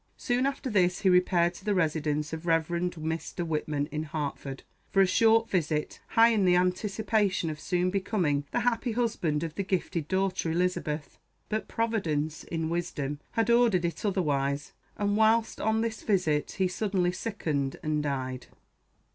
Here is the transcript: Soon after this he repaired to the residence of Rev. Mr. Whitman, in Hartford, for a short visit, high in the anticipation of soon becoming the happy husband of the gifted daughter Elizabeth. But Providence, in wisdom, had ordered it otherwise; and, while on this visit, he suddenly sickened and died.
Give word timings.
Soon 0.17 0.47
after 0.47 0.67
this 0.67 1.01
he 1.01 1.09
repaired 1.09 1.53
to 1.53 1.63
the 1.63 1.75
residence 1.75 2.33
of 2.33 2.47
Rev. 2.47 2.67
Mr. 2.69 3.45
Whitman, 3.45 3.85
in 3.91 4.01
Hartford, 4.05 4.63
for 4.89 4.99
a 4.99 5.05
short 5.05 5.47
visit, 5.47 5.99
high 6.17 6.29
in 6.29 6.43
the 6.43 6.55
anticipation 6.55 7.51
of 7.51 7.59
soon 7.59 7.91
becoming 7.91 8.43
the 8.49 8.61
happy 8.61 8.93
husband 8.93 9.43
of 9.43 9.53
the 9.53 9.63
gifted 9.63 10.07
daughter 10.07 10.49
Elizabeth. 10.49 11.19
But 11.49 11.67
Providence, 11.67 12.43
in 12.43 12.67
wisdom, 12.67 13.19
had 13.33 13.51
ordered 13.51 13.85
it 13.85 14.03
otherwise; 14.03 14.73
and, 14.97 15.15
while 15.17 15.45
on 15.61 15.81
this 15.81 16.01
visit, 16.01 16.53
he 16.57 16.67
suddenly 16.67 17.11
sickened 17.11 17.75
and 17.83 18.01
died. 18.01 18.47